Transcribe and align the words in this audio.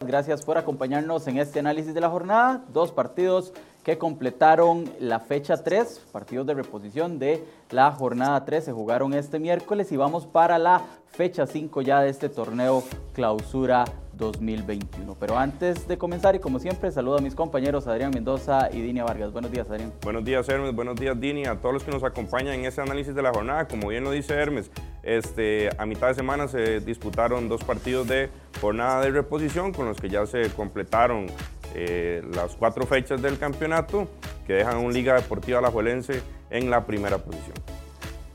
Gracias 0.00 0.44
por 0.44 0.58
acompañarnos 0.58 1.26
en 1.26 1.38
este 1.38 1.58
análisis 1.58 1.92
de 1.92 2.00
la 2.00 2.08
jornada. 2.08 2.62
Dos 2.72 2.92
partidos 2.92 3.52
que 3.82 3.98
completaron 3.98 4.84
la 5.00 5.18
fecha 5.18 5.56
3, 5.56 6.06
partidos 6.12 6.46
de 6.46 6.54
reposición 6.54 7.18
de 7.18 7.44
la 7.70 7.90
jornada 7.90 8.44
3 8.44 8.66
se 8.66 8.72
jugaron 8.72 9.12
este 9.12 9.38
miércoles 9.38 9.90
y 9.90 9.96
vamos 9.96 10.26
para 10.26 10.58
la 10.58 10.82
fecha 11.06 11.46
5 11.46 11.82
ya 11.82 12.00
de 12.00 12.10
este 12.10 12.28
torneo 12.28 12.84
clausura 13.12 13.86
2021. 14.18 15.16
Pero 15.18 15.38
antes 15.38 15.88
de 15.88 15.96
comenzar 15.96 16.34
y 16.36 16.38
como 16.38 16.58
siempre, 16.58 16.90
saludo 16.92 17.18
a 17.18 17.20
mis 17.20 17.34
compañeros 17.34 17.86
Adrián 17.86 18.10
Mendoza 18.12 18.68
y 18.72 18.80
Dinia 18.80 19.04
Vargas. 19.04 19.32
Buenos 19.32 19.50
días, 19.50 19.70
Adrián. 19.70 19.92
Buenos 20.02 20.24
días, 20.24 20.48
Hermes. 20.48 20.74
Buenos 20.74 20.96
días, 20.96 21.18
Dini. 21.18 21.46
A 21.46 21.56
todos 21.56 21.72
los 21.72 21.84
que 21.84 21.90
nos 21.90 22.04
acompañan 22.04 22.54
en 22.54 22.64
este 22.66 22.82
análisis 22.82 23.14
de 23.14 23.22
la 23.22 23.32
jornada. 23.32 23.66
Como 23.68 23.88
bien 23.88 24.04
lo 24.04 24.10
dice 24.10 24.34
Hermes, 24.34 24.70
este, 25.02 25.70
a 25.78 25.86
mitad 25.86 26.08
de 26.08 26.14
semana 26.14 26.48
se 26.48 26.80
disputaron 26.80 27.48
dos 27.48 27.64
partidos 27.64 28.06
de 28.08 28.28
jornada 28.60 29.02
de 29.02 29.10
reposición 29.10 29.72
con 29.72 29.86
los 29.86 30.00
que 30.00 30.08
ya 30.08 30.26
se 30.26 30.50
completaron 30.50 31.26
eh, 31.74 32.22
las 32.34 32.56
cuatro 32.56 32.86
fechas 32.86 33.20
del 33.20 33.38
campeonato 33.38 34.08
que 34.46 34.54
dejan 34.54 34.78
un 34.78 34.92
Liga 34.92 35.14
Deportiva 35.14 35.58
Alajuelense 35.58 36.22
en 36.50 36.70
la 36.70 36.86
primera 36.86 37.18
posición. 37.18 37.56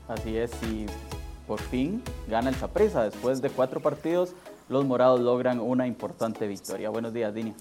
Así 0.08 0.36
es, 0.36 0.52
y 0.62 0.86
por 1.46 1.60
fin 1.60 2.02
gana 2.28 2.50
el 2.50 2.54
Zapresa 2.54 3.02
después 3.04 3.42
de 3.42 3.50
cuatro 3.50 3.80
partidos 3.80 4.34
los 4.68 4.84
morados 4.84 5.20
logran 5.20 5.60
una 5.60 5.86
importante 5.86 6.46
victoria. 6.46 6.88
Buenos 6.90 7.12
días, 7.12 7.34
Dini. 7.34 7.54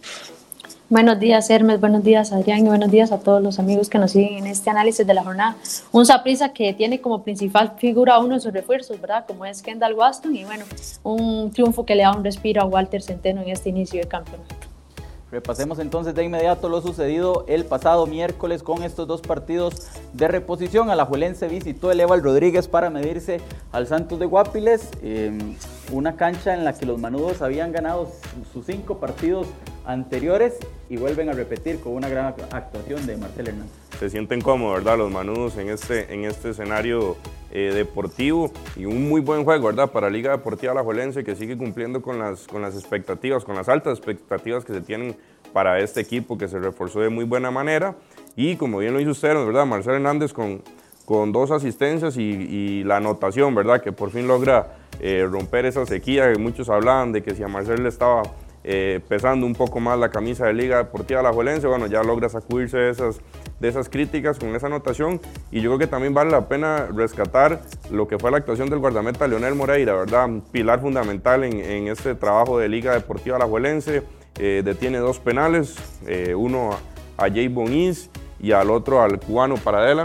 Buenos 0.93 1.19
días, 1.19 1.49
Hermes. 1.49 1.79
Buenos 1.79 2.03
días, 2.03 2.31
Adrián. 2.31 2.59
Y 2.59 2.67
buenos 2.67 2.91
días 2.91 3.11
a 3.11 3.17
todos 3.17 3.41
los 3.41 3.57
amigos 3.57 3.89
que 3.89 3.97
nos 3.97 4.11
siguen 4.11 4.37
en 4.37 4.45
este 4.45 4.69
análisis 4.69 5.07
de 5.07 5.15
la 5.15 5.23
jornada. 5.23 5.55
Un 5.91 6.05
Saprisa 6.05 6.53
que 6.53 6.71
tiene 6.71 7.01
como 7.01 7.23
principal 7.23 7.73
figura 7.79 8.19
uno 8.19 8.35
de 8.35 8.41
sus 8.41 8.53
refuerzos, 8.53 9.01
¿verdad? 9.01 9.25
Como 9.27 9.43
es 9.43 9.63
Kendall 9.63 9.95
Waston. 9.95 10.35
Y 10.35 10.45
bueno, 10.45 10.65
un 11.01 11.49
triunfo 11.49 11.83
que 11.83 11.95
le 11.95 12.03
da 12.03 12.15
un 12.15 12.23
respiro 12.23 12.61
a 12.61 12.65
Walter 12.65 13.01
Centeno 13.01 13.41
en 13.41 13.49
este 13.49 13.69
inicio 13.69 14.01
de 14.01 14.07
campeonato. 14.07 14.53
Repasemos 15.31 15.79
entonces 15.79 16.13
de 16.13 16.25
inmediato 16.25 16.69
lo 16.69 16.79
sucedido 16.79 17.43
el 17.47 17.65
pasado 17.65 18.05
miércoles 18.05 18.61
con 18.61 18.83
estos 18.83 19.07
dos 19.07 19.21
partidos 19.21 19.87
de 20.13 20.27
reposición. 20.27 20.91
Alajuelense 20.91 21.47
visitó 21.47 21.91
el 21.91 22.01
Eval 22.01 22.21
Rodríguez 22.21 22.67
para 22.67 22.91
medirse 22.91 23.41
al 23.71 23.87
Santos 23.87 24.19
de 24.19 24.27
Guapiles, 24.27 24.91
em, 25.01 25.55
una 25.91 26.17
cancha 26.17 26.53
en 26.53 26.63
la 26.63 26.73
que 26.73 26.85
los 26.85 26.99
manudos 26.99 27.41
habían 27.41 27.71
ganado 27.71 28.11
sus 28.53 28.67
cinco 28.67 28.99
partidos 28.99 29.47
anteriores 29.85 30.59
y 30.89 30.97
vuelven 30.97 31.29
a 31.29 31.33
repetir 31.33 31.79
con 31.79 31.93
una 31.93 32.09
gran 32.09 32.35
actuación 32.51 33.05
de 33.05 33.17
Marcel 33.17 33.47
Hernández. 33.47 33.71
Se 33.99 34.09
sienten 34.09 34.41
cómodos, 34.41 34.83
¿verdad? 34.83 34.97
Los 34.97 35.11
manudos 35.11 35.57
en 35.57 35.69
este, 35.69 36.13
en 36.13 36.25
este 36.25 36.49
escenario 36.49 37.15
eh, 37.51 37.71
deportivo 37.73 38.51
y 38.75 38.85
un 38.85 39.07
muy 39.07 39.21
buen 39.21 39.43
juego, 39.43 39.67
¿verdad? 39.67 39.91
Para 39.91 40.09
Liga 40.09 40.31
Deportiva 40.31 40.71
Alajuelense 40.71 41.23
que 41.23 41.35
sigue 41.35 41.57
cumpliendo 41.57 42.01
con 42.01 42.19
las, 42.19 42.47
con 42.47 42.61
las 42.61 42.75
expectativas, 42.75 43.45
con 43.45 43.55
las 43.55 43.69
altas 43.69 43.97
expectativas 43.97 44.65
que 44.65 44.73
se 44.73 44.81
tienen 44.81 45.15
para 45.53 45.79
este 45.79 46.01
equipo 46.01 46.37
que 46.37 46.47
se 46.47 46.59
reforzó 46.59 46.99
de 47.01 47.09
muy 47.09 47.25
buena 47.25 47.51
manera. 47.51 47.95
Y 48.35 48.55
como 48.55 48.79
bien 48.79 48.93
lo 48.93 48.99
hizo 48.99 49.11
usted, 49.11 49.33
¿verdad? 49.35 49.65
Marcel 49.65 49.93
Hernández 49.93 50.33
con, 50.33 50.63
con 51.05 51.31
dos 51.31 51.51
asistencias 51.51 52.17
y, 52.17 52.83
la 52.83 52.97
anotación, 52.97 53.53
¿verdad? 53.55 53.81
Que 53.81 53.91
por 53.91 54.11
fin 54.11 54.27
logra 54.27 54.75
eh, 54.99 55.27
romper 55.29 55.65
esa 55.65 55.85
sequía 55.85 56.31
que 56.31 56.39
muchos 56.39 56.69
hablaban 56.69 57.11
de 57.11 57.23
que 57.23 57.35
si 57.35 57.43
a 57.43 57.47
Marcel 57.47 57.83
le 57.83 57.89
estaba 57.89 58.23
eh, 58.63 59.01
pesando 59.07 59.45
un 59.45 59.55
poco 59.55 59.79
más 59.79 59.99
la 59.99 60.09
camisa 60.09 60.45
de 60.45 60.53
Liga 60.53 60.77
Deportiva 60.77 61.19
Alajuelense, 61.19 61.67
bueno, 61.67 61.87
ya 61.87 62.01
logra 62.03 62.29
sacudirse 62.29 62.77
de 62.77 62.89
esas, 62.91 63.19
de 63.59 63.67
esas 63.67 63.89
críticas 63.89 64.39
con 64.39 64.55
esa 64.55 64.67
anotación 64.67 65.19
y 65.51 65.61
yo 65.61 65.71
creo 65.71 65.79
que 65.79 65.87
también 65.87 66.13
vale 66.13 66.31
la 66.31 66.47
pena 66.47 66.87
rescatar 66.93 67.61
lo 67.91 68.07
que 68.07 68.17
fue 68.17 68.31
la 68.31 68.37
actuación 68.37 68.69
del 68.69 68.79
guardameta 68.79 69.27
Leonel 69.27 69.55
Moreira, 69.55 69.93
¿verdad? 69.93 70.29
Pilar 70.51 70.79
fundamental 70.79 71.43
en, 71.43 71.87
este 71.87 72.15
trabajo 72.15 72.57
de 72.57 72.69
Liga 72.69 72.93
Deportiva 72.93 73.35
Alajuelense, 73.35 74.03
eh, 74.39 74.61
detiene 74.63 74.99
dos 74.99 75.19
penales, 75.19 75.75
eh, 76.07 76.33
uno 76.33 76.71
a 77.17 77.29
Jay 77.29 77.47
Boniz 77.47 78.09
y 78.39 78.51
al 78.51 78.71
otro 78.71 79.01
al 79.01 79.19
cubano 79.19 79.55
Paradela. 79.55 80.03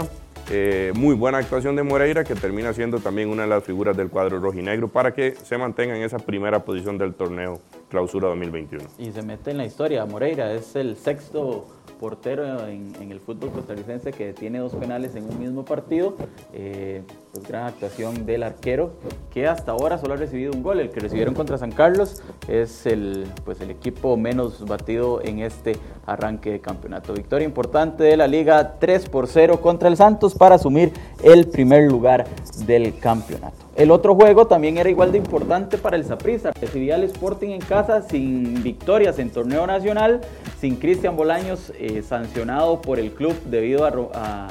Eh, 0.51 0.91
muy 0.95 1.13
buena 1.13 1.37
actuación 1.37 1.75
de 1.75 1.83
Moreira, 1.83 2.23
que 2.23 2.33
termina 2.33 2.73
siendo 2.73 2.99
también 2.99 3.29
una 3.29 3.43
de 3.43 3.49
las 3.49 3.63
figuras 3.63 3.95
del 3.95 4.09
cuadro 4.09 4.39
rojinegro 4.39 4.87
para 4.87 5.13
que 5.13 5.35
se 5.35 5.57
mantenga 5.59 5.95
en 5.95 6.01
esa 6.01 6.17
primera 6.17 6.63
posición 6.63 6.97
del 6.97 7.13
torneo 7.13 7.61
Clausura 7.89 8.29
2021. 8.29 8.83
Y 8.97 9.11
se 9.11 9.21
mete 9.21 9.51
en 9.51 9.57
la 9.57 9.65
historia, 9.65 10.05
Moreira 10.05 10.51
es 10.53 10.75
el 10.75 10.97
sexto 10.97 11.67
portero 11.99 12.67
en, 12.67 12.93
el 13.11 13.19
fútbol 13.19 13.51
costarricense 13.51 14.11
que 14.11 14.33
tiene 14.33 14.59
dos 14.59 14.73
penales 14.73 15.15
en 15.15 15.25
un 15.25 15.39
mismo 15.39 15.65
partido. 15.65 16.15
Eh, 16.53 17.03
pues 17.31 17.47
gran 17.47 17.65
actuación 17.67 18.25
del 18.25 18.41
arquero 18.41 18.93
que 19.31 19.47
hasta 19.47 19.71
ahora 19.71 19.97
solo 19.97 20.15
ha 20.15 20.17
recibido 20.17 20.51
un 20.51 20.63
gol. 20.63 20.79
El 20.79 20.89
que 20.89 20.99
recibieron 20.99 21.35
contra 21.35 21.57
San 21.57 21.71
Carlos 21.71 22.23
es 22.47 22.85
el, 22.85 23.27
pues 23.45 23.61
el 23.61 23.69
equipo 23.69 24.17
menos 24.17 24.65
batido 24.65 25.21
en 25.21 25.39
este 25.39 25.77
arranque 26.05 26.51
de 26.51 26.59
campeonato. 26.59 27.13
Victoria 27.13 27.45
importante 27.45 28.03
de 28.03 28.17
la 28.17 28.27
liga 28.27 28.79
3 28.79 29.09
por 29.09 29.27
0 29.27 29.61
contra 29.61 29.89
el 29.89 29.97
Santos 29.97 30.33
para 30.33 30.55
asumir 30.55 30.91
el 31.23 31.47
primer 31.47 31.91
lugar 31.91 32.25
del 32.65 32.97
campeonato. 32.97 33.68
El 33.79 33.91
otro 33.91 34.13
juego 34.13 34.45
también 34.45 34.77
era 34.77 34.89
igual 34.89 35.13
de 35.13 35.19
importante 35.19 35.77
para 35.77 35.95
el 35.95 36.03
Saprissa. 36.03 36.51
Recibía 36.51 36.95
al 36.95 37.05
Sporting 37.05 37.51
en 37.51 37.61
casa 37.61 38.01
sin 38.01 38.61
victorias 38.61 39.19
en 39.19 39.29
torneo 39.29 39.65
nacional, 39.65 40.19
sin 40.59 40.75
Cristian 40.75 41.15
Bolaños 41.15 41.71
eh, 41.79 42.01
sancionado 42.01 42.81
por 42.81 42.99
el 42.99 43.13
club 43.13 43.33
debido 43.45 43.85
a, 43.85 44.49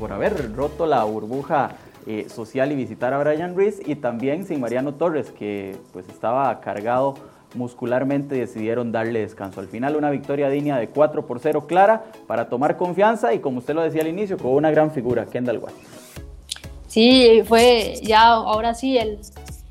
por 0.00 0.10
haber 0.10 0.52
roto 0.52 0.84
la 0.84 1.04
burbuja 1.04 1.76
eh, 2.08 2.26
social 2.28 2.72
y 2.72 2.74
visitar 2.74 3.12
a 3.12 3.18
Brian 3.18 3.56
Reese 3.56 3.84
y 3.86 3.94
también 3.94 4.46
sin 4.46 4.60
Mariano 4.60 4.94
Torres 4.94 5.30
que 5.30 5.76
pues 5.92 6.08
estaba 6.08 6.58
cargado 6.58 7.14
muscularmente 7.54 8.34
decidieron 8.34 8.90
darle 8.90 9.20
descanso. 9.20 9.60
Al 9.60 9.68
final 9.68 9.94
una 9.94 10.10
victoria 10.10 10.48
digna 10.48 10.76
de 10.76 10.88
4 10.88 11.24
por 11.24 11.38
0 11.38 11.68
clara 11.68 12.02
para 12.26 12.48
tomar 12.48 12.76
confianza 12.76 13.32
y 13.32 13.38
como 13.38 13.58
usted 13.58 13.74
lo 13.74 13.82
decía 13.82 14.00
al 14.00 14.08
inicio, 14.08 14.38
con 14.38 14.54
una 14.54 14.72
gran 14.72 14.90
figura, 14.90 15.24
Kendall 15.26 15.58
Watt. 15.58 16.01
Sí, 16.92 17.42
fue 17.46 17.94
ya 18.02 18.32
ahora 18.32 18.74
sí 18.74 18.98
el, 18.98 19.18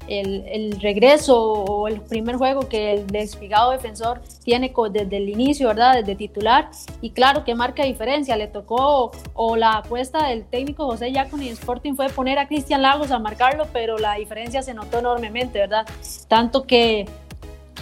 el, 0.08 0.82
regreso 0.82 1.40
o 1.40 1.88
el 1.88 2.02
primer 2.02 2.38
juego 2.38 2.68
que 2.68 2.94
el 2.94 3.06
despigado 3.06 3.70
defensor 3.70 4.24
tiene 4.44 4.74
desde 4.90 5.18
el 5.18 5.30
inicio, 5.30 5.68
¿verdad? 5.68 5.98
Desde 5.98 6.16
titular. 6.16 6.72
Y 7.00 7.12
claro 7.12 7.44
que 7.44 7.54
marca 7.54 7.84
diferencia. 7.84 8.36
Le 8.38 8.48
tocó, 8.48 9.12
o 9.36 9.56
la 9.56 9.74
apuesta 9.74 10.30
del 10.30 10.46
técnico 10.46 10.88
José 10.88 11.12
Yaconi 11.12 11.50
Sporting 11.50 11.94
fue 11.94 12.10
poner 12.10 12.40
a 12.40 12.48
Cristian 12.48 12.82
Lagos 12.82 13.12
a 13.12 13.20
marcarlo, 13.20 13.68
pero 13.72 14.00
la 14.00 14.16
diferencia 14.16 14.64
se 14.64 14.74
notó 14.74 14.98
enormemente, 14.98 15.60
¿verdad? 15.60 15.86
Tanto 16.28 16.64
que 16.66 17.06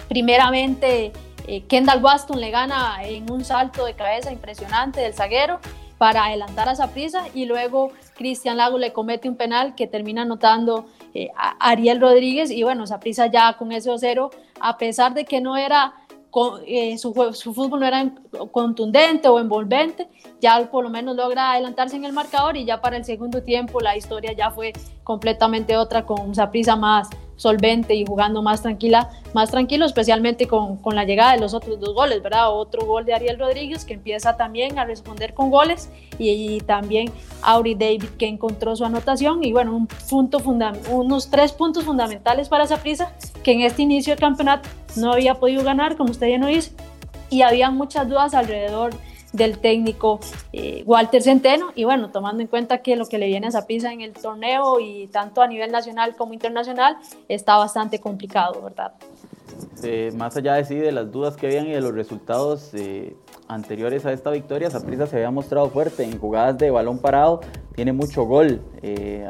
primeramente 0.09 1.13
eh, 1.47 1.63
Kendall 1.63 2.03
Waston 2.03 2.41
le 2.41 2.51
gana 2.51 2.97
en 3.05 3.31
un 3.31 3.45
salto 3.45 3.85
de 3.85 3.93
cabeza 3.93 4.33
impresionante 4.33 4.99
del 4.99 5.13
zaguero 5.13 5.61
para 5.99 6.25
adelantar 6.25 6.69
a 6.69 6.75
Zaprisa 6.75 7.25
y 7.35 7.45
luego 7.45 7.91
Cristian 8.15 8.57
Lago 8.57 8.77
le 8.77 8.93
comete 8.93 9.27
un 9.27 9.35
penal 9.35 9.75
que 9.75 9.85
termina 9.85 10.21
anotando 10.23 10.85
eh, 11.13 11.27
a 11.35 11.69
Ariel 11.69 11.99
Rodríguez 11.99 12.49
y 12.49 12.63
bueno, 12.63 12.87
Zaprisa 12.87 13.27
ya 13.27 13.57
con 13.57 13.73
ese 13.73 13.91
0 13.95 14.31
a 14.61 14.77
pesar 14.77 15.13
de 15.13 15.25
que 15.25 15.41
no 15.41 15.57
era 15.57 15.93
eh, 16.65 16.97
su, 16.97 17.13
su, 17.33 17.53
fútbol 17.53 17.81
no 17.81 17.85
era 17.85 18.13
contundente 18.51 19.27
o 19.27 19.39
envolvente, 19.39 20.07
ya 20.39 20.69
por 20.71 20.83
lo 20.83 20.89
menos 20.89 21.17
logra 21.17 21.51
adelantarse 21.51 21.97
en 21.97 22.05
el 22.05 22.13
marcador 22.13 22.55
y 22.55 22.65
ya 22.65 22.79
para 22.79 22.95
el 22.95 23.03
segundo 23.03 23.43
tiempo 23.43 23.81
la 23.81 23.97
historia 23.97 24.31
ya 24.31 24.51
fue 24.51 24.71
completamente 25.03 25.75
otra 25.75 26.05
con 26.05 26.33
Zaprisa 26.33 26.77
más, 26.77 27.09
solvente 27.39 27.95
y 27.95 28.05
jugando 28.05 28.41
más 28.41 28.61
tranquila, 28.61 29.09
más 29.33 29.49
tranquilo, 29.49 29.85
especialmente 29.85 30.45
con, 30.45 30.75
con, 30.75 30.93
la 30.93 31.05
llegada 31.05 31.31
de 31.31 31.39
los 31.39 31.53
otros 31.53 31.79
dos 31.79 31.93
goles, 31.93 32.21
¿verdad? 32.21 32.51
Otro 32.51 32.85
gol 32.85 33.05
de 33.05 33.13
Ariel 33.13 33.39
Rodríguez 33.39 33.85
que 33.85 33.93
empieza 33.93 34.35
también 34.35 34.77
a 34.77 34.83
responder 34.83 35.33
con 35.33 35.49
goles 35.49 35.89
y, 36.17 36.59
también 36.61 37.11
Auri 37.41 37.75
David 37.75 38.03
que 38.17 38.27
encontró 38.27 38.75
su 38.75 38.83
anotación 38.83 39.41
y 39.43 39.53
bueno, 39.53 39.73
un 39.73 39.87
punto 39.87 40.39
unos 40.91 41.29
tres 41.29 41.53
puntos 41.53 41.85
fundamentales 41.85 42.49
para 42.49 42.65
esa 42.65 42.77
prisa 42.77 43.13
que 43.41 43.53
en 43.53 43.61
este 43.61 43.83
inicio 43.83 44.11
del 44.11 44.19
campeonato 44.19 44.67
no 44.97 45.13
había 45.13 45.35
podido 45.35 45.63
ganar, 45.63 45.95
como 45.95 46.11
usted 46.11 46.27
ya 46.27 46.37
no 46.37 46.47
dice, 46.47 46.73
y 47.29 47.43
había 47.43 47.71
muchas 47.71 48.09
dudas 48.09 48.33
alrededor 48.33 48.91
del 49.33 49.59
técnico 49.59 50.19
eh, 50.53 50.83
Walter 50.85 51.21
Centeno. 51.21 51.71
Y 51.75 51.83
bueno, 51.83 52.09
tomando 52.11 52.41
en 52.41 52.47
cuenta 52.47 52.79
que 52.79 52.95
lo 52.95 53.05
que 53.05 53.17
le 53.17 53.27
viene 53.27 53.47
a 53.47 53.51
Zapisa 53.51 53.93
en 53.93 54.01
el 54.01 54.13
torneo 54.13 54.79
y 54.79 55.07
tanto 55.07 55.41
a 55.41 55.47
nivel 55.47 55.71
nacional 55.71 56.15
como 56.15 56.33
internacional 56.33 56.97
está 57.27 57.57
bastante 57.57 57.99
complicado, 57.99 58.61
¿verdad? 58.61 58.93
más 60.15 60.35
allá 60.35 60.55
de 60.55 60.65
sí, 60.65 60.75
de 60.75 60.91
las 60.91 61.11
dudas 61.11 61.35
que 61.35 61.47
habían 61.47 61.67
y 61.67 61.71
de 61.71 61.81
los 61.81 61.93
resultados 61.93 62.73
eh, 62.73 63.15
anteriores 63.47 64.05
a 64.05 64.11
esta 64.11 64.29
victoria, 64.29 64.69
Zaprisa 64.69 65.07
se 65.07 65.17
había 65.17 65.31
mostrado 65.31 65.69
fuerte 65.69 66.03
en 66.03 66.17
jugadas 66.19 66.57
de 66.57 66.69
balón 66.69 66.99
parado, 66.99 67.41
tiene 67.75 67.93
mucho 67.93 68.23
gol 68.23 68.61
eh, 68.81 69.27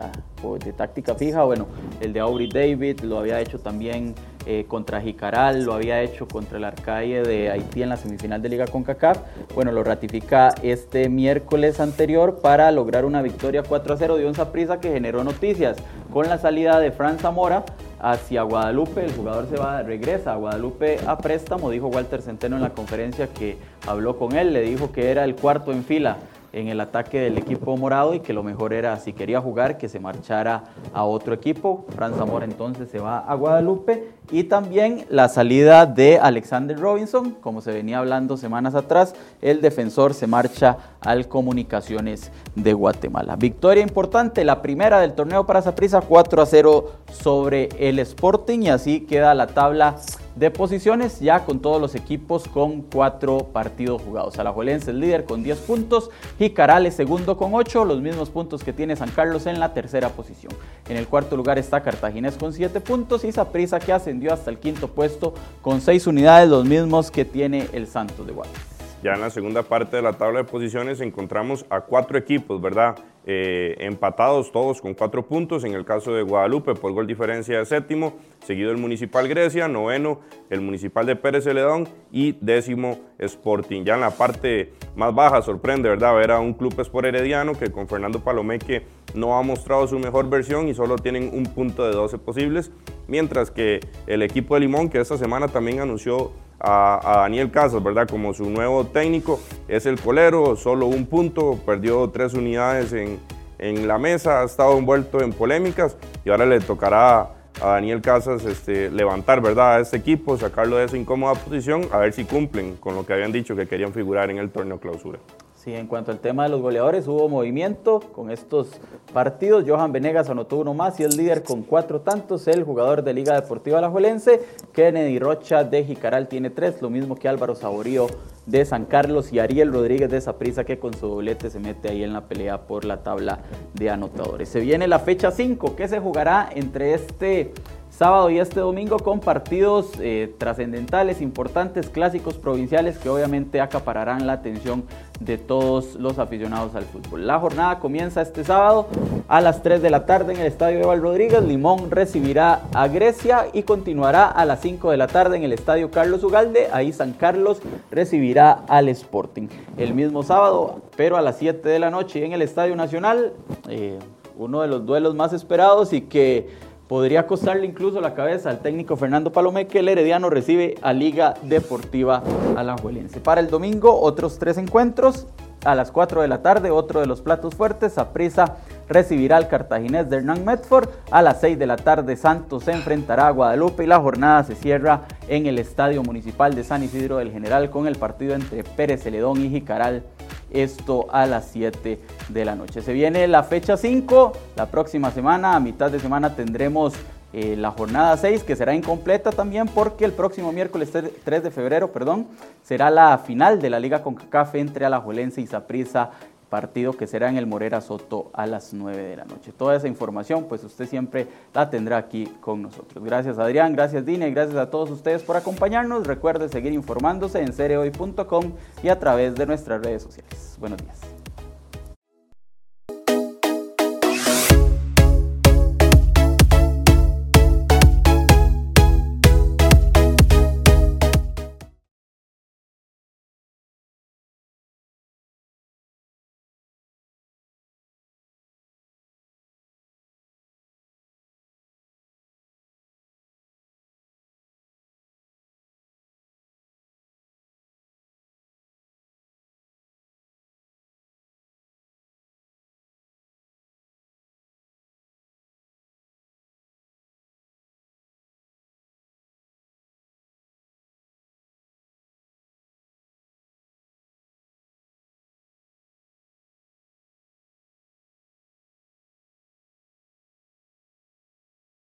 de 0.64 0.74
táctica 0.74 1.16
fija, 1.16 1.44
bueno, 1.44 1.68
el 2.02 2.14
de 2.14 2.20
Aubrey 2.20 2.50
David 2.50 3.02
lo 3.02 3.20
había 3.20 3.40
hecho 3.42 3.60
también 3.60 4.16
eh, 4.52 4.66
contra 4.68 5.00
Jicaral, 5.00 5.64
lo 5.64 5.76
había 5.76 6.02
hecho 6.02 6.28
contra 6.28 6.58
el 6.58 6.64
Arcaye 6.64 7.22
de 7.22 7.52
Haití 7.52 7.84
en 7.84 7.90
la 7.90 7.98
semifinal 7.98 8.42
de 8.42 8.50
Liga 8.50 8.66
CONCACAF, 8.66 9.20
bueno, 9.54 9.72
lo 9.72 9.84
ratifica 9.84 10.50
este 10.64 11.08
miércoles 11.08 11.80
anterior 11.80 12.40
para 12.42 12.72
lograr 12.72 13.06
una 13.06 13.22
victoria 13.22 13.62
4 13.62 13.94
a 13.94 13.98
0 13.98 14.18
de 14.18 14.26
un 14.26 14.34
Zaprisa 14.34 14.80
que 14.80 14.92
generó 14.92 15.24
noticias, 15.24 15.78
con 16.12 16.28
la 16.30 16.40
salida 16.40 16.80
de 16.80 16.90
Fran 16.92 17.20
Zamora 17.20 17.64
hacia 18.00 18.42
Guadalupe. 18.42 19.06
El 19.06 19.14
jugador 19.14 19.48
se 19.52 19.58
va, 19.58 19.84
regresa 19.84 20.34
a 20.34 20.38
Guadalupe 20.38 20.98
a 21.06 21.20
préstamo. 21.20 21.70
Dijo 21.70 21.86
Walter 21.86 22.24
Centeno 22.24 22.56
en 22.56 22.64
la 22.64 22.72
conferencia 22.72 23.28
que 23.28 23.56
habló 23.86 24.18
con 24.18 24.36
él, 24.36 24.52
le 24.52 24.62
dijo 24.62 24.92
que 24.92 25.12
era 25.12 25.26
el 25.26 25.36
cuarto 25.36 25.72
en 25.72 25.84
fila 25.84 26.18
en 26.52 26.68
el 26.68 26.82
ataque 26.82 27.20
del 27.20 27.38
equipo 27.38 27.78
morado 27.78 28.14
y 28.14 28.22
que 28.22 28.34
lo 28.34 28.44
mejor 28.44 28.74
era, 28.74 28.98
si 28.98 29.14
quería 29.14 29.40
jugar, 29.40 29.78
que 29.78 29.88
se 29.88 30.00
marchara 30.00 30.64
a 30.94 31.04
otro 31.04 31.34
equipo. 31.34 31.86
Fran 31.96 32.16
Zamora 32.16 32.46
entonces 32.46 32.90
se 32.90 33.00
va 33.00 33.20
a 33.20 33.36
Guadalupe 33.36 34.08
y 34.32 34.44
también 34.44 35.06
la 35.10 35.30
salida 35.30 35.86
de 35.86 36.20
Alexander 36.20 36.78
Robinson, 36.78 37.32
como 37.42 37.62
se 37.62 37.72
venía 37.72 38.00
hablando 38.00 38.38
semanas 38.38 38.76
atrás, 38.76 39.16
el 39.42 39.62
defensor 39.62 40.14
se 40.14 40.28
marcha 40.28 40.78
al 41.02 41.28
Comunicaciones 41.28 42.32
de 42.56 42.74
Guatemala. 42.74 43.36
Victoria 43.36 43.84
importante, 43.84 44.44
la 44.44 44.62
primera 44.62 45.00
del 45.00 45.14
torneo 45.14 45.46
para 45.46 45.62
Saprissa, 45.62 46.02
4 46.02 46.42
a 46.42 46.46
0 46.46 46.92
sobre 47.12 47.70
el 47.80 48.00
Sporting 48.00 48.60
y 48.64 48.70
así 48.70 49.02
queda 49.02 49.34
la 49.34 49.48
tabla 49.48 49.98
de 50.36 50.52
posiciones, 50.52 51.20
ya 51.20 51.44
con 51.44 51.60
todos 51.60 51.82
los 51.82 51.96
equipos 51.96 52.48
con 52.48 52.82
cuatro 52.82 53.50
partidos 53.52 54.02
jugados. 54.02 54.40
Alajuelense 54.40 54.92
es 54.92 54.98
líder 54.98 55.26
con 55.26 55.44
10 55.44 55.58
puntos, 55.60 56.12
Jicaral 56.38 56.86
es 56.86 56.96
segundo 56.96 57.36
con 57.36 57.54
8, 57.54 57.84
los 57.84 58.00
mismos 58.00 58.30
puntos 58.30 58.64
que 58.64 58.72
tiene 58.72 58.96
San 58.96 59.10
Carlos 59.10 59.48
en 59.48 59.60
la 59.60 59.74
tercera 59.74 60.10
posición. 60.10 60.54
En 60.88 60.96
el 60.96 61.08
cuarto 61.08 61.36
lugar 61.36 61.60
está 61.60 61.82
Cartaginés 61.82 62.38
con 62.38 62.54
7 62.54 62.80
puntos 62.80 63.26
y 63.26 63.34
Saprissa 63.34 63.80
que 63.80 63.92
hasta 64.28 64.52
el 64.52 64.60
quinto 64.60 64.90
puesto 64.90 65.34
con 65.62 65.82
6 65.82 66.08
unidades, 66.08 66.50
los 66.50 66.66
mismos 66.66 67.12
que 67.12 67.26
tiene 67.26 67.68
el 67.74 67.88
Santos 67.88 68.28
de 68.28 68.34
Guadalajara. 68.34 68.70
Ya 69.02 69.14
en 69.14 69.22
la 69.22 69.30
segunda 69.30 69.64
parte 69.64 69.96
de 69.96 70.02
la 70.02 70.14
tabla 70.14 70.40
de 70.40 70.44
posiciones 70.44 71.00
encontramos 71.00 71.66
a 71.70 71.82
cuatro 71.82 72.18
equipos, 72.18 72.62
¿verdad? 72.62 72.98
Eh, 73.26 73.76
empatados 73.80 74.52
todos 74.52 74.82
con 74.82 74.94
cuatro 74.94 75.26
puntos, 75.26 75.64
en 75.64 75.74
el 75.74 75.86
caso 75.86 76.12
de 76.14 76.24
Guadalupe 76.24 76.74
por 76.74 76.92
gol 76.92 77.08
diferencia 77.08 77.60
de 77.60 77.66
séptimo, 77.66 78.18
seguido 78.44 78.72
el 78.72 78.78
Municipal 78.78 79.28
Grecia, 79.30 79.70
noveno 79.70 80.20
el 80.50 80.60
Municipal 80.60 81.06
de 81.06 81.16
Pérez 81.16 81.46
Celedón 81.46 81.88
y 82.12 82.34
décimo 82.42 83.00
Sporting. 83.20 83.86
Ya 83.86 83.94
en 83.94 84.02
la 84.02 84.12
parte 84.12 84.74
más 84.98 85.16
baja 85.16 85.42
sorprende, 85.42 85.88
¿verdad? 85.88 86.16
Ver 86.16 86.32
a 86.32 86.40
un 86.40 86.54
club 86.54 86.78
Sport 86.82 87.08
Herediano 87.08 87.54
que 87.54 87.72
con 87.72 87.88
Fernando 87.88 88.20
Palomeque 88.20 88.84
no 89.14 89.38
ha 89.38 89.42
mostrado 89.42 89.88
su 89.88 90.00
mejor 90.00 90.30
versión 90.30 90.68
y 90.68 90.74
solo 90.74 90.98
tienen 90.98 91.32
un 91.34 91.44
punto 91.44 91.84
de 91.84 91.92
12 91.92 92.18
posibles, 92.18 92.72
mientras 93.08 93.52
que 93.52 93.80
el 94.08 94.22
equipo 94.22 94.56
de 94.56 94.62
Limón, 94.62 94.90
que 94.90 95.00
esta 95.00 95.18
semana 95.18 95.48
también 95.48 95.80
anunció 95.80 96.32
a, 96.60 97.20
Daniel 97.22 97.52
Casas, 97.52 97.82
¿verdad? 97.84 98.08
Como 98.08 98.34
su 98.34 98.50
nuevo 98.50 98.86
técnico, 98.86 99.40
es 99.68 99.86
el 99.86 100.00
colero, 100.00 100.56
solo 100.56 100.88
un 100.88 101.06
punto, 101.06 101.60
perdió 101.66 102.10
tres 102.10 102.34
unidades 102.34 102.94
en, 102.94 103.20
en 103.58 103.88
la 103.88 103.98
mesa, 103.98 104.42
ha 104.42 104.46
estado 104.46 104.78
envuelto 104.78 105.22
en 105.22 105.32
polémicas 105.34 105.96
y 106.26 106.30
ahora 106.30 106.46
le 106.46 106.60
tocará 106.60 107.40
a 107.62 107.68
Daniel 107.74 108.02
Casas 108.02 108.46
este, 108.46 108.90
levantar 108.90 109.42
¿verdad? 109.42 109.76
a 109.76 109.80
este 109.80 109.98
equipo, 109.98 110.38
sacarlo 110.38 110.78
de 110.78 110.86
esa 110.86 110.98
incómoda 110.98 111.34
posición, 111.36 111.88
a 111.92 111.98
ver 111.98 112.14
si 112.14 112.26
cumplen 112.26 112.78
con 112.78 112.96
lo 112.96 113.06
que 113.06 113.14
habían 113.14 113.32
dicho 113.32 113.56
que 113.56 113.68
querían 113.68 113.94
figurar 113.94 114.30
en 114.30 114.38
el 114.38 114.50
torneo 114.50 114.80
clausura. 114.80 115.20
Sí, 115.70 115.76
en 115.76 115.86
cuanto 115.86 116.12
al 116.12 116.20
tema 116.20 116.46
de 116.46 116.50
los 116.50 116.64
goleadores, 116.64 117.08
hubo 117.08 117.30
movimiento 117.30 118.00
con 118.00 118.32
estos 118.32 118.70
partidos. 119.14 119.66
Johan 119.68 119.92
Venegas 119.92 120.28
anotó 120.28 120.58
uno 120.58 120.74
más 120.74 121.00
y 121.00 121.04
es 121.04 121.16
líder 121.16 121.44
con 121.44 121.62
cuatro 121.62 122.02
tantos. 122.02 122.48
El 122.48 122.64
jugador 122.64 123.04
de 123.04 123.14
Liga 123.14 123.40
Deportiva 123.40 123.78
Alajuelense, 123.78 124.42
Kennedy 124.74 125.20
Rocha 125.20 125.64
de 125.64 125.84
Jicaral 125.84 126.28
tiene 126.28 126.50
tres, 126.50 126.82
lo 126.82 126.90
mismo 126.90 127.14
que 127.14 127.28
Álvaro 127.28 127.54
Saborío 127.54 128.08
de 128.48 128.66
San 128.66 128.86
Carlos 128.86 129.32
y 129.32 129.38
Ariel 129.38 129.72
Rodríguez 129.72 130.10
de 130.10 130.20
Saprisa 130.20 130.64
que 130.64 130.80
con 130.80 130.96
su 130.96 131.08
doblete 131.08 131.52
se 131.52 131.60
mete 131.60 131.90
ahí 131.90 132.04
en 132.04 132.14
la 132.14 132.22
pelea 132.22 132.66
por 132.66 132.84
la 132.84 133.04
tabla 133.04 133.38
de 133.76 133.92
anotadores. 133.92 134.50
Se 134.50 134.62
viene 134.62 134.88
la 134.88 134.98
fecha 134.98 135.30
5 135.30 135.76
que 135.76 135.88
se 135.88 136.00
jugará 136.00 136.50
entre 136.56 136.96
este 136.96 137.54
sábado 138.00 138.30
y 138.30 138.40
este 138.40 138.62
domingo 138.62 138.98
con 138.98 139.20
partidos 139.20 139.92
eh, 140.00 140.34
trascendentales, 140.38 141.20
importantes, 141.20 141.90
clásicos 141.90 142.36
provinciales 142.36 142.98
que 142.98 143.10
obviamente 143.10 143.60
acapararán 143.60 144.26
la 144.26 144.32
atención 144.32 144.86
de 145.20 145.38
todos 145.38 145.96
los 145.96 146.18
aficionados 146.18 146.76
al 146.76 146.86
fútbol. 146.86 147.28
La 147.28 147.40
jornada 147.40 147.80
comienza 147.80 148.22
este 148.22 148.46
sábado 148.46 148.88
a 149.28 149.42
las 149.42 149.62
3 149.64 149.82
de 149.82 149.90
la 149.90 150.06
tarde 150.06 150.34
en 150.34 150.40
el 150.40 150.48
Estadio 150.48 150.80
Eval 150.80 151.02
Rodríguez. 151.02 151.44
Limón 151.44 151.92
recibirá 151.92 152.62
a 152.74 152.88
Grecia 152.88 153.48
y 153.52 153.64
continuará 153.64 154.28
a 154.28 154.46
las 154.46 154.62
5 154.62 154.92
de 154.92 154.96
la 154.96 155.08
tarde 155.08 155.36
en 155.36 155.44
el 155.44 155.52
Estadio 155.52 155.92
Carlos 155.92 156.24
Ugalde. 156.24 156.70
Ahí 156.72 156.94
San 156.94 157.12
Carlos 157.12 157.62
recibirá 157.92 158.64
al 158.70 158.88
Sporting. 158.88 159.50
El 159.76 159.94
mismo 159.94 160.24
sábado, 160.24 160.84
pero 160.96 161.18
a 161.18 161.22
las 161.22 161.38
7 161.38 161.68
de 161.68 161.80
la 161.80 161.90
noche 161.90 162.24
en 162.24 162.32
el 162.32 162.44
Estadio 162.44 162.78
Nacional, 162.78 163.34
eh, 163.68 164.00
uno 164.38 164.62
de 164.62 164.70
los 164.70 164.86
duelos 164.86 165.16
más 165.16 165.34
esperados 165.34 165.92
y 165.92 166.00
que 166.00 166.69
podría 166.90 167.28
costarle 167.28 167.68
incluso 167.68 168.02
la 168.02 168.16
cabeza 168.16 168.50
al 168.50 168.60
técnico 168.60 168.98
Fernando 168.98 169.32
Palomé 169.32 169.68
que 169.68 169.80
el 169.80 169.90
Herediano 169.90 170.32
recibe 170.32 170.74
a 170.82 170.92
Liga 170.92 171.36
Deportiva 171.44 172.24
Alajuelense. 172.58 173.20
Para 173.20 173.42
el 173.42 173.50
domingo, 173.50 174.02
otros 174.02 174.40
tres 174.40 174.58
encuentros. 174.58 175.28
A 175.66 175.76
las 175.76 175.92
4 175.92 176.22
de 176.22 176.30
la 176.30 176.42
tarde, 176.42 176.72
otro 176.72 177.02
de 177.02 177.06
los 177.06 177.20
platos 177.20 177.54
fuertes. 177.54 177.94
Saprisa 177.94 178.56
recibirá 178.88 179.36
al 179.36 179.50
cartaginés 179.50 180.10
de 180.10 180.18
Hernán 180.18 180.46
Medford. 180.46 180.90
A 181.12 181.22
las 181.22 181.42
6 181.42 181.60
de 181.60 181.68
la 181.68 181.76
tarde, 181.76 182.16
Santos 182.16 182.64
se 182.64 182.72
enfrentará 182.72 183.28
a 183.28 183.32
Guadalupe 183.32 183.84
y 183.84 183.88
la 183.88 184.00
jornada 184.00 184.44
se 184.46 184.56
cierra 184.56 185.02
en 185.28 185.48
el 185.48 185.60
Estadio 185.60 186.02
Municipal 186.02 186.56
de 186.56 186.64
San 186.64 186.82
Isidro 186.82 187.18
del 187.18 187.32
General 187.32 187.70
con 187.70 187.88
el 187.88 187.98
partido 187.98 188.36
entre 188.36 188.64
Pérez 188.64 189.04
Celedón 189.04 189.44
y 189.44 189.50
Jicaral 189.50 190.04
esto 190.52 191.08
a 191.12 191.26
las 191.26 191.50
7 191.52 192.00
de 192.30 192.46
la 192.46 192.56
noche. 192.56 192.82
Se 192.82 192.94
viene 192.94 193.28
la 193.28 193.44
fecha 193.44 193.78
5, 193.78 194.34
la 194.56 194.68
próxima 194.68 195.12
semana, 195.12 195.56
a 195.56 195.60
mitad 195.60 195.92
de 195.92 196.00
semana 196.00 196.36
tendremos 196.36 196.94
eh, 197.32 197.56
la 197.56 197.70
jornada 197.70 198.18
6 198.18 198.44
que 198.44 198.56
será 198.56 198.74
incompleta 198.74 199.32
también 199.32 199.68
porque 199.68 200.04
el 200.04 200.14
próximo 200.14 200.52
miércoles 200.52 200.92
3 201.24 201.44
de 201.44 201.52
febrero, 201.52 201.92
perdón, 201.92 202.28
será 202.64 202.90
la 202.90 203.18
final 203.20 203.62
de 203.62 203.70
la 203.70 203.80
Liga 203.80 204.02
CONCACAF 204.02 204.56
entre 204.56 204.86
Alajuelense 204.86 205.40
y 205.40 205.48
Saprissa 205.48 206.10
partido 206.50 206.94
que 206.94 207.08
será 207.08 207.30
en 207.30 207.38
el 207.38 207.46
Morera 207.46 207.82
Soto 207.82 208.30
a 208.34 208.46
las 208.46 208.74
9 208.74 209.02
de 209.02 209.18
la 209.18 209.26
noche. 209.26 209.52
Toda 209.52 209.76
esa 209.76 209.88
información, 209.88 210.46
pues 210.50 210.64
usted 210.64 210.88
siempre 210.88 211.28
la 211.54 211.70
tendrá 211.70 211.98
aquí 211.98 212.26
con 212.42 212.62
nosotros. 212.62 213.04
Gracias 213.04 213.40
Adrián, 213.40 213.74
gracias 213.74 214.06
Dine, 214.06 214.32
gracias 214.32 214.58
a 214.58 214.70
todos 214.70 214.90
ustedes 214.90 215.24
por 215.24 215.38
acompañarnos. 215.38 216.08
Recuerde 216.08 216.50
seguir 216.50 216.74
informándose 216.74 217.42
en 217.42 217.54
cereoy.com 217.54 218.54
y 218.84 218.90
a 218.90 219.00
través 219.00 219.36
de 219.36 219.46
nuestras 219.46 219.82
redes 219.82 220.04
sociales. 220.04 220.58
Buenos 220.60 220.80
días. 220.82 221.19